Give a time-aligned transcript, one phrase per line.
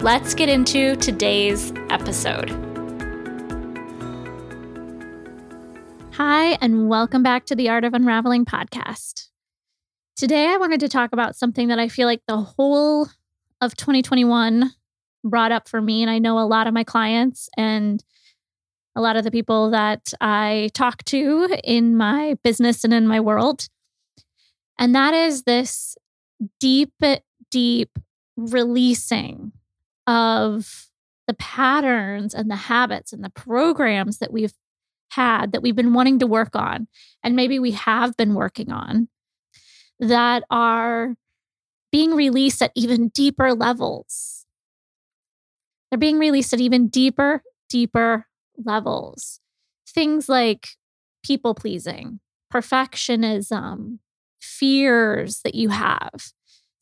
[0.00, 2.50] Let's get into today's episode.
[6.12, 9.26] Hi, and welcome back to the Art of Unraveling podcast.
[10.14, 13.08] Today, I wanted to talk about something that I feel like the whole
[13.60, 14.70] of 2021
[15.24, 16.02] brought up for me.
[16.02, 18.02] And I know a lot of my clients and
[18.94, 23.18] a lot of the people that I talk to in my business and in my
[23.18, 23.66] world.
[24.78, 25.96] And that is this
[26.60, 26.94] deep,
[27.50, 27.98] deep
[28.36, 29.50] releasing
[30.08, 30.86] of
[31.28, 34.54] the patterns and the habits and the programs that we've
[35.10, 36.88] had that we've been wanting to work on,
[37.22, 39.08] and maybe we have been working on,
[40.00, 41.14] that are
[41.92, 44.46] being released at even deeper levels.
[45.90, 49.40] They're being released at even deeper, deeper levels.
[49.88, 50.68] Things like
[51.24, 52.20] people pleasing,
[52.52, 53.98] perfectionism,
[54.40, 56.32] fears that you have,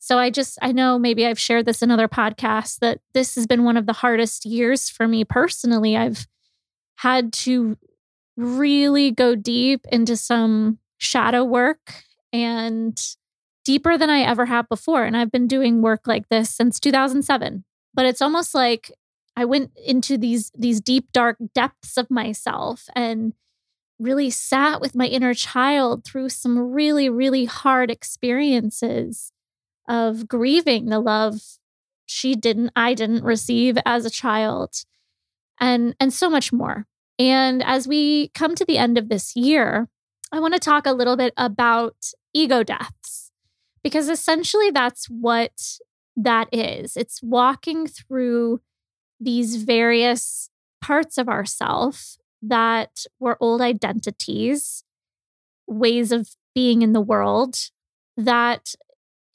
[0.07, 3.45] so I just, I know maybe I've shared this in other podcasts that this has
[3.45, 5.97] been one of the hardest years for me personally.
[5.97, 6.25] I've
[6.95, 7.77] had to
[8.37, 12.97] really go deep into some shadow work and
[13.65, 15.03] deeper than I ever have before.
[15.03, 17.65] And I've been doing work like this since 2007.
[17.93, 18.89] But it's almost like
[19.35, 23.33] I went into these these deep dark depths of myself and
[23.99, 29.33] really sat with my inner child through some really really hard experiences
[29.87, 31.41] of grieving the love
[32.05, 34.83] she didn't I didn't receive as a child
[35.59, 36.85] and and so much more.
[37.19, 39.89] And as we come to the end of this year,
[40.31, 41.95] I want to talk a little bit about
[42.33, 43.31] ego deaths
[43.83, 45.79] because essentially that's what
[46.15, 46.97] that is.
[46.97, 48.61] It's walking through
[49.19, 50.49] these various
[50.81, 54.83] parts of ourself that were old identities,
[55.65, 57.57] ways of being in the world
[58.15, 58.73] that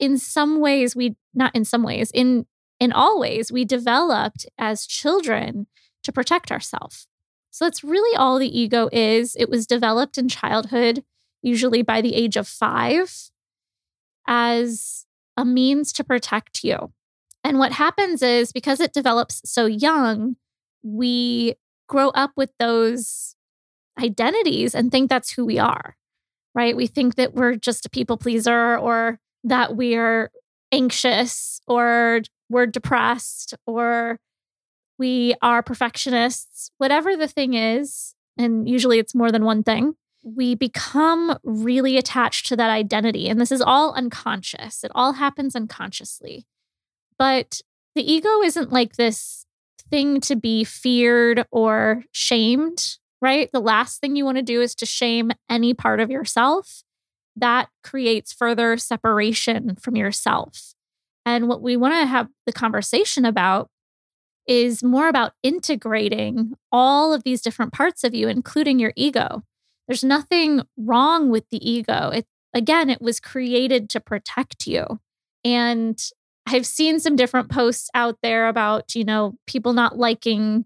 [0.03, 2.45] in some ways we not in some ways in
[2.79, 5.67] in all ways we developed as children
[6.03, 7.07] to protect ourselves
[7.53, 9.35] so that's really all the ego is.
[9.37, 11.03] It was developed in childhood
[11.43, 13.29] usually by the age of 5
[14.27, 15.05] as
[15.37, 16.91] a means to protect you.
[17.43, 20.35] And what happens is because it develops so young
[20.81, 21.53] we
[21.87, 23.35] grow up with those
[24.01, 25.95] identities and think that's who we are
[26.55, 26.77] right?
[26.77, 30.31] We think that we're just a people pleaser or that we're
[30.71, 34.19] anxious or we're depressed or
[34.97, 40.55] we are perfectionists, whatever the thing is, and usually it's more than one thing, we
[40.55, 43.27] become really attached to that identity.
[43.27, 46.45] And this is all unconscious, it all happens unconsciously.
[47.17, 47.61] But
[47.95, 49.45] the ego isn't like this
[49.89, 53.51] thing to be feared or shamed, right?
[53.51, 56.83] The last thing you want to do is to shame any part of yourself
[57.35, 60.73] that creates further separation from yourself.
[61.25, 63.69] And what we want to have the conversation about
[64.45, 69.43] is more about integrating all of these different parts of you, including your ego.
[69.87, 72.09] There's nothing wrong with the ego.
[72.13, 74.99] It, again, it was created to protect you.
[75.45, 75.99] And
[76.45, 80.65] I've seen some different posts out there about, you know, people not liking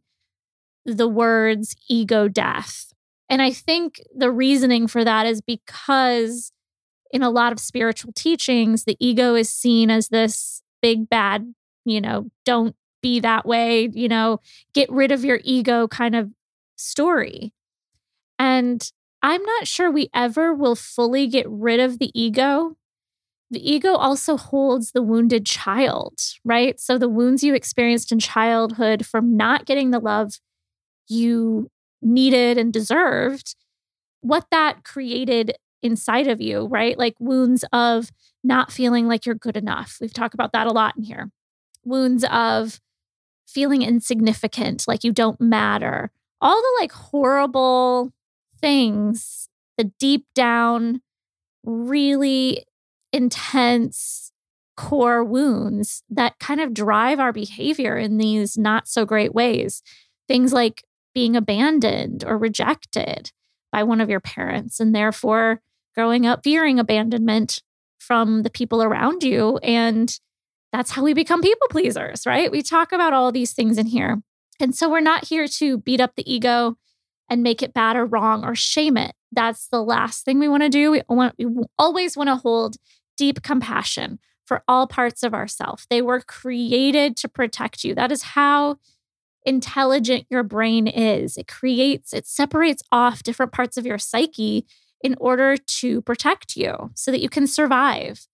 [0.86, 2.94] the words ego death.
[3.30, 6.52] And I think the reasoning for that is because
[7.12, 11.54] in a lot of spiritual teachings, the ego is seen as this big bad,
[11.86, 14.40] you know, don't be that way, you know,
[14.74, 16.30] get rid of your ego kind of
[16.76, 17.54] story.
[18.40, 18.82] And
[19.22, 22.76] I'm not sure we ever will fully get rid of the ego.
[23.50, 26.80] The ego also holds the wounded child, right?
[26.80, 30.34] So the wounds you experienced in childhood from not getting the love
[31.08, 31.70] you
[32.02, 33.56] needed and deserved,
[34.22, 36.98] what that created inside of you, right?
[36.98, 38.12] Like wounds of
[38.44, 39.98] not feeling like you're good enough.
[40.02, 41.32] We've talked about that a lot in here.
[41.84, 42.80] Wounds of
[43.48, 46.12] feeling insignificant, like you don't matter.
[46.42, 48.14] All the like horrible
[48.60, 51.02] things, the deep down,
[51.64, 52.66] really
[53.14, 54.32] intense
[54.76, 59.82] core wounds that kind of drive our behavior in these not so great ways.
[60.28, 60.84] Things like
[61.16, 63.32] being abandoned or rejected
[63.72, 65.62] by one of your parents, and therefore
[65.98, 67.64] growing up fearing abandonment
[67.98, 69.58] from the people around you.
[69.64, 70.18] And
[70.72, 72.52] that's how we become people pleasers, right?
[72.52, 74.22] We talk about all these things in here.
[74.60, 76.78] And so we're not here to beat up the ego
[77.30, 79.14] and make it bad or wrong or shame it.
[79.32, 80.92] That's the last thing we want to do.
[80.92, 81.48] We, want, we
[81.78, 82.76] always want to hold
[83.18, 85.86] deep compassion for all parts of ourself.
[85.90, 87.96] They were created to protect you.
[87.96, 88.78] That is how
[89.46, 91.38] intelligent your brain is.
[91.38, 94.66] It creates, it separates off different parts of your psyche
[95.02, 98.28] in order to protect you so that you can survive.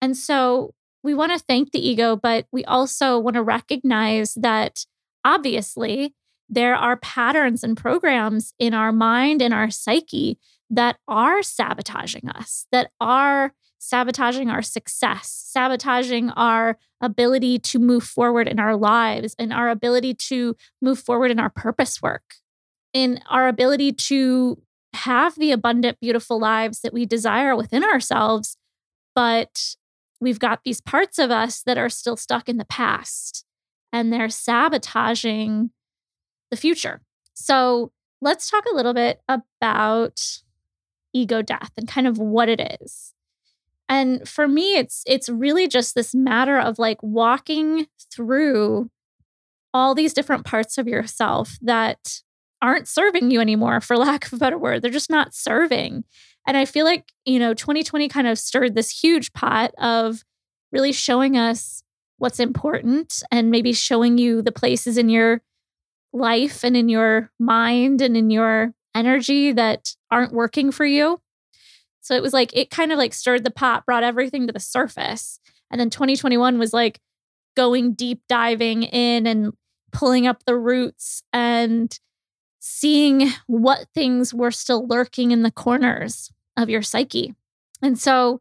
[0.00, 4.84] And so we want to thank the ego, but we also want to recognize that
[5.24, 6.14] obviously
[6.48, 10.38] there are patterns and programs in our mind and our psyche
[10.70, 18.46] that are sabotaging us, that are sabotaging our success, sabotaging our ability to move forward
[18.46, 22.34] in our lives and our ability to move forward in our purpose work,
[22.92, 24.62] in our ability to
[24.94, 28.56] have the abundant, beautiful lives that we desire within ourselves.
[29.14, 29.76] But
[30.20, 33.44] we've got these parts of us that are still stuck in the past
[33.92, 35.70] and they're sabotaging
[36.50, 37.00] the future.
[37.34, 40.20] So let's talk a little bit about
[41.12, 43.12] ego death and kind of what it is.
[43.88, 48.90] And for me it's it's really just this matter of like walking through
[49.74, 52.20] all these different parts of yourself that
[52.62, 54.80] aren't serving you anymore for lack of a better word.
[54.80, 56.04] They're just not serving.
[56.46, 60.24] And I feel like, you know, 2020 kind of stirred this huge pot of
[60.70, 61.82] really showing us
[62.18, 65.42] what's important and maybe showing you the places in your
[66.12, 71.20] life and in your mind and in your energy that aren't working for you.
[72.00, 74.60] So it was like, it kind of like stirred the pot, brought everything to the
[74.60, 75.40] surface.
[75.70, 77.00] And then 2021 was like
[77.56, 79.52] going deep diving in and
[79.92, 81.98] pulling up the roots and
[82.64, 87.34] seeing what things were still lurking in the corners of your psyche.
[87.82, 88.40] And so,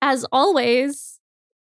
[0.00, 1.18] as always,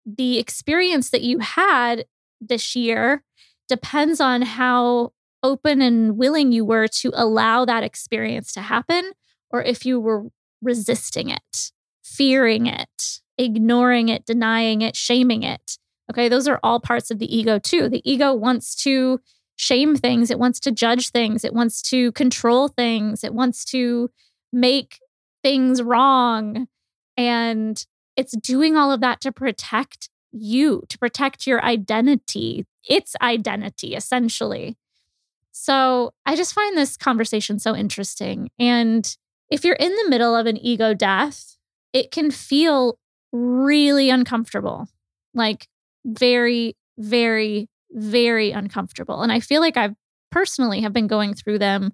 [0.07, 2.07] the experience that you had
[2.41, 3.25] this year
[3.69, 5.13] depends on how
[5.43, 9.11] open and willing you were to allow that experience to happen,
[9.51, 10.29] or if you were
[10.63, 11.73] resisting it,
[12.05, 15.79] fearing it, ignoring it, denying it, shaming it.
[16.13, 17.89] Okay, those are all parts of the ego too.
[17.89, 19.19] The ego wants to
[19.59, 24.09] shame things, it wants to judge things, it wants to control things, it wants to
[24.53, 25.01] make
[25.43, 26.69] things wrong.
[27.17, 27.85] And
[28.17, 34.77] it's doing all of that to protect you, to protect your identity, its identity, essentially.
[35.51, 38.51] So I just find this conversation so interesting.
[38.61, 39.17] And
[39.51, 41.57] if you're in the middle of an ego death,
[41.93, 42.97] it can feel
[43.33, 44.87] really uncomfortable,
[45.35, 45.67] like
[46.05, 49.23] very, very, very uncomfortable.
[49.23, 49.95] And I feel like I've
[50.31, 51.93] personally have been going through them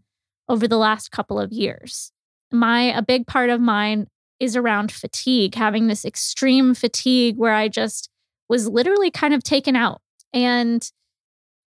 [0.49, 2.13] over the last couple of years.
[2.53, 4.07] My a big part of mine
[4.41, 8.11] is around fatigue, having this extreme fatigue where I just
[8.49, 10.01] was literally kind of taken out.
[10.33, 10.89] And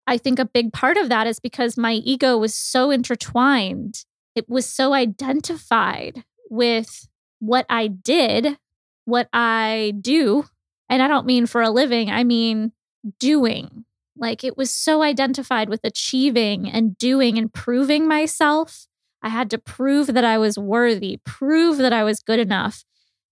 [0.06, 4.06] I think a big part of that is because my ego was so intertwined.
[4.36, 7.08] It was so identified with
[7.40, 8.58] what I did,
[9.06, 10.46] what I do.
[10.90, 12.72] And I don't mean for a living, I mean
[13.20, 13.86] doing.
[14.18, 18.88] Like it was so identified with achieving and doing and proving myself.
[19.22, 22.84] I had to prove that I was worthy, prove that I was good enough.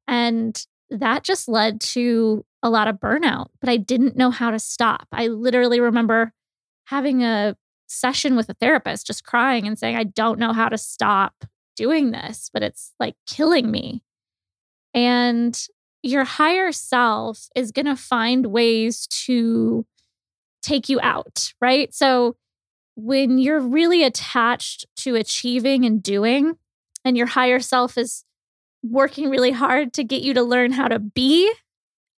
[0.07, 0.59] And
[0.89, 5.07] that just led to a lot of burnout, but I didn't know how to stop.
[5.11, 6.33] I literally remember
[6.85, 7.55] having a
[7.87, 11.45] session with a therapist, just crying and saying, I don't know how to stop
[11.75, 14.03] doing this, but it's like killing me.
[14.93, 15.59] And
[16.01, 19.85] your higher self is going to find ways to
[20.65, 21.93] take you out, right?
[21.93, 22.35] So
[22.95, 26.57] when you're really attached to achieving and doing,
[27.03, 28.23] and your higher self is
[28.83, 31.51] working really hard to get you to learn how to be,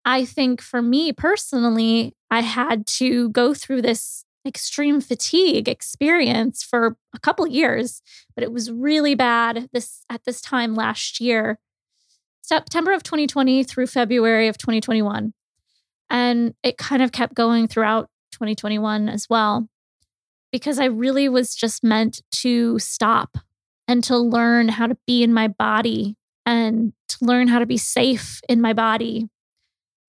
[0.04, 6.96] I think for me personally, I had to go through this extreme fatigue experience for
[7.12, 8.00] a couple years,
[8.36, 11.58] but it was really bad this at this time last year.
[12.42, 15.34] September of 2020 through February of 2021.
[16.08, 19.68] And it kind of kept going throughout 2021 as well
[20.52, 23.38] because I really was just meant to stop
[23.88, 27.76] and to learn how to be in my body and to learn how to be
[27.76, 29.28] safe in my body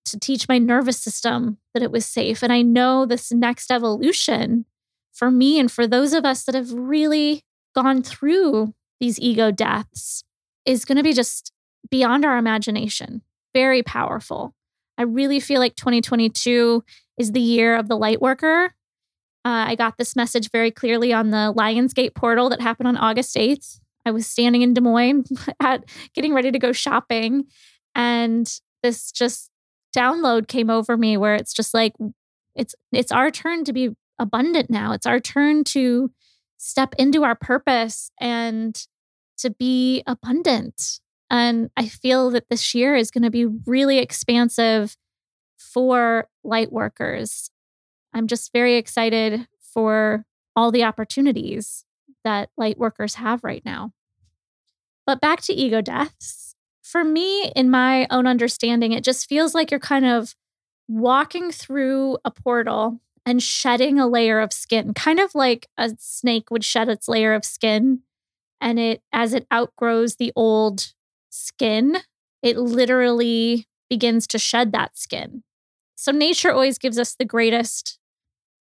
[0.06, 2.42] to teach my nervous system that it was safe.
[2.44, 4.66] And I know this next evolution
[5.14, 7.44] for me and for those of us that have really
[7.76, 10.24] gone through these ego deaths
[10.66, 11.52] is going to be just
[11.90, 13.22] beyond our imagination,
[13.54, 14.54] very powerful.
[14.98, 16.84] I really feel like 2022
[17.18, 18.74] is the year of the light worker.
[19.46, 23.36] Uh, I got this message very clearly on the Lionsgate portal that happened on August
[23.36, 23.80] 8th.
[24.06, 25.26] I was standing in Des Moines
[25.60, 27.46] at getting ready to go shopping
[27.96, 28.52] and
[28.84, 29.50] this just
[29.96, 31.94] download came over me where it's just like
[32.56, 34.94] it's it's our turn to be abundant now.
[34.94, 36.12] It's our turn to
[36.58, 38.80] step into our purpose and
[39.38, 41.00] to be abundant.
[41.30, 44.96] And I feel that this year is going to be really expansive
[45.58, 47.50] for light workers.
[48.14, 51.86] I'm just very excited for all the opportunities
[52.24, 53.92] that light workers have right now.
[55.06, 56.56] But back to ego deaths.
[56.82, 60.36] For me, in my own understanding, it just feels like you're kind of
[60.88, 66.50] walking through a portal and shedding a layer of skin, kind of like a snake
[66.50, 68.02] would shed its layer of skin.
[68.62, 70.94] And it, as it outgrows the old
[71.30, 71.98] skin,
[72.42, 75.44] it literally begins to shed that skin.
[75.98, 77.98] So, nature always gives us the greatest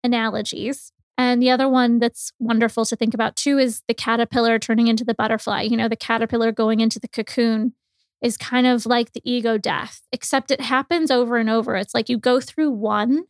[0.03, 0.93] analogies.
[1.19, 5.05] And the other one that's wonderful to think about too is the caterpillar turning into
[5.05, 5.63] the butterfly.
[5.63, 7.75] You know, the caterpillar going into the cocoon
[8.23, 11.77] is kind of like the ego death, except it happens over and over.
[11.77, 13.25] It's like you go through one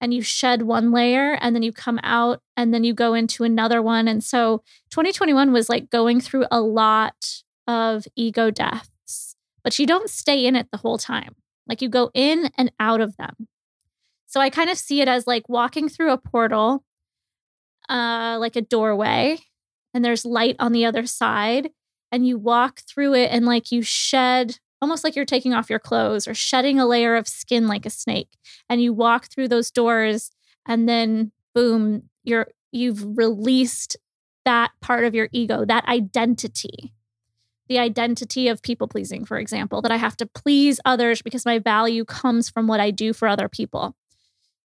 [0.00, 3.44] and you shed one layer and then you come out and then you go into
[3.44, 4.08] another one.
[4.08, 10.10] And so 2021 was like going through a lot of ego deaths, but you don't
[10.10, 11.36] stay in it the whole time.
[11.68, 13.48] Like you go in and out of them.
[14.26, 16.84] So I kind of see it as like walking through a portal,
[17.88, 19.38] uh, like a doorway,
[19.94, 21.70] and there's light on the other side.
[22.12, 25.78] And you walk through it and like you shed almost like you're taking off your
[25.78, 28.28] clothes or shedding a layer of skin like a snake.
[28.68, 30.30] And you walk through those doors
[30.66, 33.96] and then boom, you're you've released
[34.44, 36.92] that part of your ego, that identity
[37.68, 41.58] the identity of people pleasing, for example, that I have to please others because my
[41.58, 43.96] value comes from what I do for other people.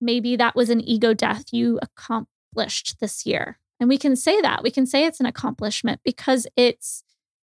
[0.00, 3.58] Maybe that was an ego death you accomplished this year.
[3.80, 4.62] And we can say that.
[4.62, 7.02] We can say it's an accomplishment because it's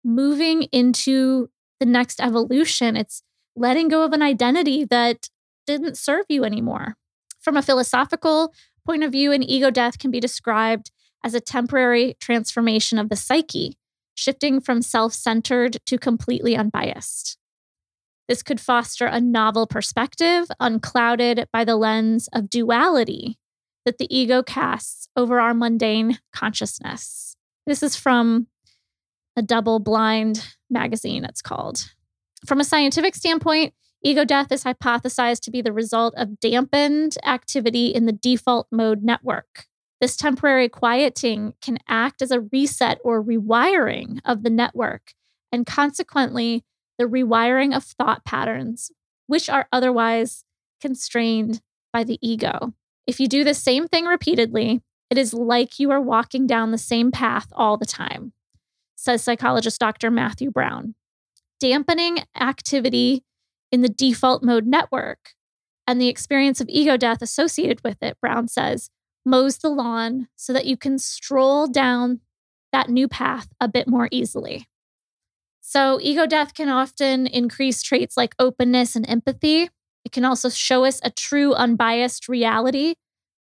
[0.04, 1.50] moving into
[1.80, 2.96] the next evolution.
[2.96, 3.24] It's
[3.56, 5.30] letting go of an identity that
[5.66, 6.96] didn't serve you anymore.
[7.40, 8.54] From a philosophical
[8.86, 10.92] point of view, an ego death can be described
[11.24, 13.78] as a temporary transformation of the psyche
[14.16, 17.38] shifting from self centered to completely unbiased.
[18.28, 23.38] This could foster a novel perspective, unclouded by the lens of duality
[23.86, 27.36] that the ego casts over our mundane consciousness.
[27.66, 28.48] This is from
[29.36, 31.92] a DoubleBlind magazine, it's called.
[32.46, 37.88] From a scientific standpoint, ego death is hypothesized to be the result of dampened activity
[37.88, 39.66] in the default mode network,
[40.04, 45.14] this temporary quieting can act as a reset or rewiring of the network,
[45.50, 46.66] and consequently,
[46.98, 48.92] the rewiring of thought patterns,
[49.28, 50.44] which are otherwise
[50.82, 51.62] constrained
[51.94, 52.74] by the ego.
[53.08, 56.78] If you do the same thing repeatedly, it is like you are walking down the
[56.78, 58.34] same path all the time,
[58.98, 60.12] says psychologist Dr.
[60.12, 60.96] Matthew Brown.
[61.62, 63.24] Dampening activity
[63.72, 65.30] in the default mode network
[65.88, 68.90] and the experience of ego death associated with it, Brown says,
[69.26, 72.20] mows the lawn so that you can stroll down
[72.72, 74.68] that new path a bit more easily.
[75.62, 79.70] So, ego death can often increase traits like openness and empathy.
[80.04, 82.96] It can also show us a true, unbiased reality,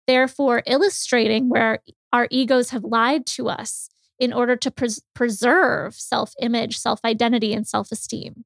[0.07, 1.79] therefore, illustrating where
[2.13, 7.55] our egos have lied to us in order to pres- preserve self image, self identity,
[7.55, 8.45] and self esteem.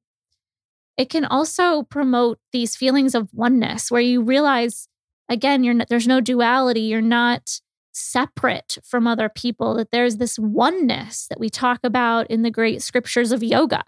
[0.97, 4.87] It can also promote these feelings of oneness where you realize
[5.29, 6.81] again you're not, there's no duality.
[6.81, 7.59] You're not
[7.91, 12.81] separate from other people that there's this oneness that we talk about in the great
[12.81, 13.83] scriptures of yoga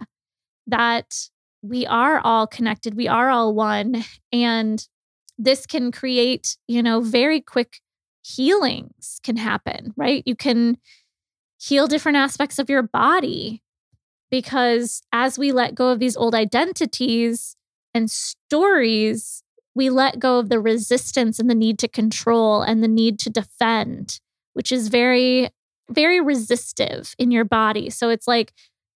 [0.66, 1.30] that
[1.62, 4.88] we are all connected we are all one and
[5.38, 7.82] this can create you know very quick
[8.24, 10.24] healings can happen right?
[10.26, 10.78] You can
[11.60, 13.62] heal different aspects of your body
[14.30, 17.56] because as we let go of these old identities
[17.94, 19.44] and stories
[19.78, 23.30] we let go of the resistance and the need to control and the need to
[23.30, 24.20] defend,
[24.54, 25.50] which is very,
[25.92, 27.92] very resistive in your body.
[27.92, 28.54] So it's like,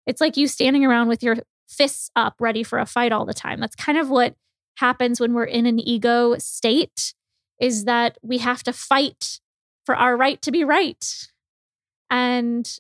[0.08, 1.38] it's like you standing around with your
[1.70, 3.60] fists up ready for a fight all the time.
[3.60, 4.34] That's kind of what
[4.78, 7.14] happens when we're in an ego state
[7.60, 9.40] is that we have to fight
[9.86, 11.28] for our right to be right
[12.10, 12.80] and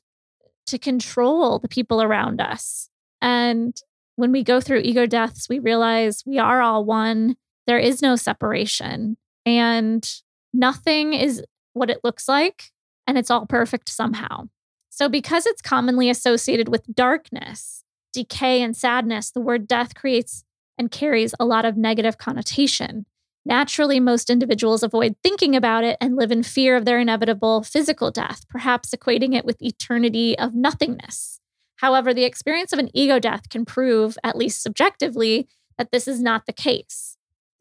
[0.65, 2.89] to control the people around us.
[3.21, 3.79] And
[4.15, 7.35] when we go through ego deaths, we realize we are all one
[7.67, 10.07] there is no separation and
[10.53, 12.71] nothing is what it looks like
[13.07, 14.47] and it's all perfect somehow.
[14.89, 20.43] So, because it's commonly associated with darkness, decay, and sadness, the word death creates
[20.77, 23.05] and carries a lot of negative connotation.
[23.45, 28.11] Naturally, most individuals avoid thinking about it and live in fear of their inevitable physical
[28.11, 31.39] death, perhaps equating it with eternity of nothingness.
[31.77, 36.21] However, the experience of an ego death can prove, at least subjectively, that this is
[36.21, 37.10] not the case.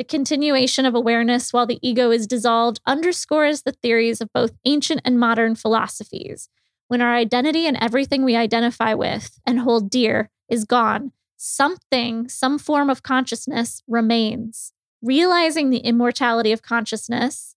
[0.00, 5.02] The continuation of awareness while the ego is dissolved underscores the theories of both ancient
[5.04, 6.49] and modern philosophies.
[6.88, 12.59] When our identity and everything we identify with and hold dear is gone, something, some
[12.59, 14.73] form of consciousness remains.
[15.02, 17.54] Realizing the immortality of consciousness,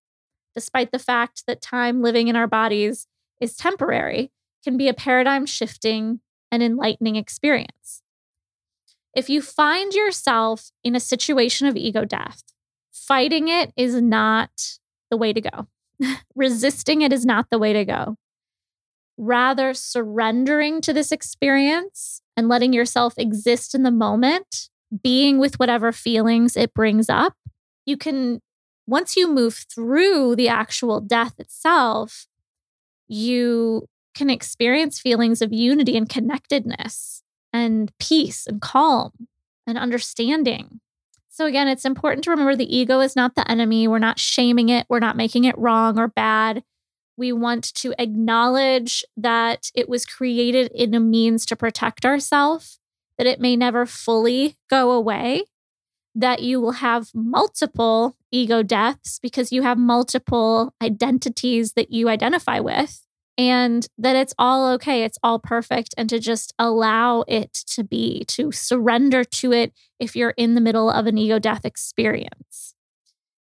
[0.53, 3.07] despite the fact that time living in our bodies
[3.39, 4.33] is temporary,
[4.65, 6.19] can be a paradigm shifting
[6.51, 8.02] and enlightening experience.
[9.15, 12.43] If you find yourself in a situation of ego death,
[12.91, 14.49] fighting it is not
[15.11, 15.67] the way to go.
[16.35, 18.15] Resisting it is not the way to go.
[19.17, 24.69] Rather, surrendering to this experience and letting yourself exist in the moment,
[25.03, 27.35] being with whatever feelings it brings up,
[27.85, 28.41] you can,
[28.87, 32.25] once you move through the actual death itself,
[33.07, 37.22] you can experience feelings of unity and connectedness
[37.53, 39.11] and peace and calm
[39.65, 40.81] and understanding.
[41.29, 43.87] So, again, it's important to remember the ego is not the enemy.
[43.87, 46.63] We're not shaming it, we're not making it wrong or bad.
[47.15, 52.79] We want to acknowledge that it was created in a means to protect ourselves,
[53.17, 55.43] that it may never fully go away,
[56.15, 62.59] that you will have multiple ego deaths because you have multiple identities that you identify
[62.59, 63.03] with
[63.37, 68.23] and that it's all okay, it's all perfect, and to just allow it to be,
[68.25, 72.75] to surrender to it if you're in the middle of an ego death experience.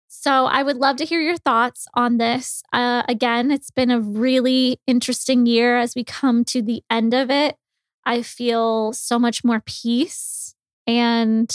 [0.08, 2.64] So, I would love to hear your thoughts on this.
[2.72, 7.30] Uh, again, it's been a really interesting year as we come to the end of
[7.30, 7.58] it.
[8.06, 10.56] I feel so much more peace
[10.88, 11.54] and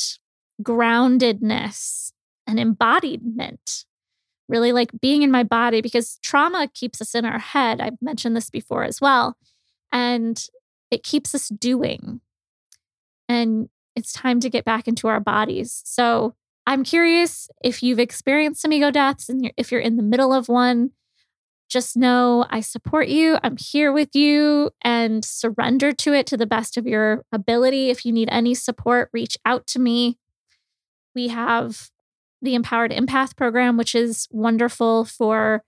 [0.62, 2.12] groundedness
[2.46, 3.84] and embodiment
[4.48, 7.80] really like being in my body because trauma keeps us in our head.
[7.80, 9.36] I've mentioned this before as well.
[9.92, 10.42] And
[10.90, 12.20] it keeps us doing.
[13.28, 15.82] And it's time to get back into our bodies.
[15.84, 16.34] So
[16.66, 20.48] I'm curious if you've experienced some ego deaths and if you're in the middle of
[20.48, 20.92] one,
[21.68, 23.38] just know I support you.
[23.42, 27.90] I'm here with you and surrender to it to the best of your ability.
[27.90, 30.18] If you need any support, reach out to me.
[31.14, 31.90] We have
[32.40, 35.62] the Empowered Empath program, which is wonderful for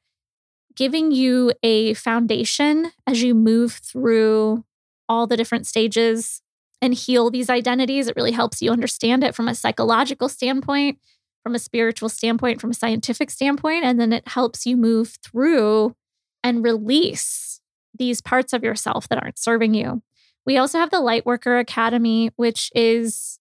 [0.77, 4.65] giving you a foundation as you move through
[5.09, 6.43] all the different stages
[6.81, 8.09] and heal these identities.
[8.09, 10.99] It really helps you understand it from a psychological standpoint,
[11.43, 13.85] from a spiritual standpoint, from a scientific standpoint.
[13.85, 15.95] And then it helps you move through
[16.43, 17.61] and release
[17.99, 20.03] these parts of yourself that aren't serving you.
[20.47, 23.39] We also have the Lightworker Academy, which is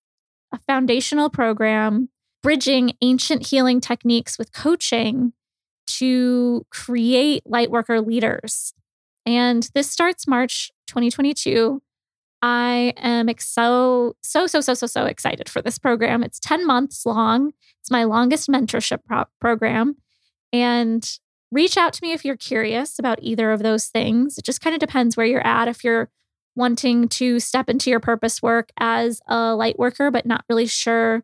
[0.51, 2.09] a foundational program
[2.41, 5.34] bridging ancient healing techniques with coaching
[5.88, 8.73] to create lightworker leaders.
[9.25, 11.82] And this starts March 2022.
[12.41, 16.23] I am so, so, so, so, so, so excited for this program.
[16.23, 17.52] It's 10 months long.
[17.82, 19.97] It's my longest mentorship pro- program.
[20.54, 21.08] And
[21.52, 24.38] reach out to me if you're curious about either of those things.
[24.38, 25.67] It just kind of depends where you're at.
[25.67, 26.10] If you're
[26.56, 31.23] wanting to step into your purpose work as a light worker, but not really sure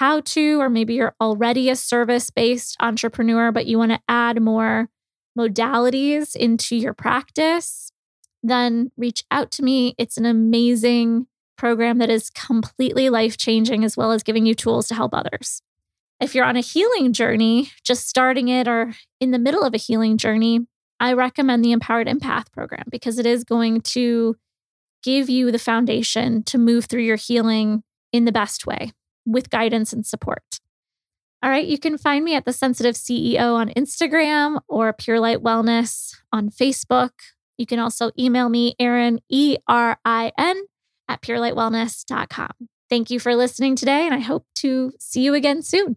[0.00, 4.40] how to, or maybe you're already a service based entrepreneur, but you want to add
[4.40, 4.88] more
[5.38, 7.92] modalities into your practice,
[8.42, 9.94] then reach out to me.
[9.98, 11.26] It's an amazing
[11.58, 15.60] program that is completely life changing, as well as giving you tools to help others.
[16.18, 19.78] If you're on a healing journey, just starting it or in the middle of a
[19.78, 20.60] healing journey,
[20.98, 24.36] I recommend the Empowered Empath program because it is going to
[25.02, 27.82] give you the foundation to move through your healing
[28.14, 28.92] in the best way
[29.26, 30.42] with guidance and support.
[31.42, 35.38] All right, you can find me at The Sensitive CEO on Instagram or Pure Light
[35.38, 37.10] Wellness on Facebook.
[37.56, 40.62] You can also email me, Erin, E R I N,
[41.08, 42.50] at purelightwellness.com.
[42.90, 45.96] Thank you for listening today, and I hope to see you again soon.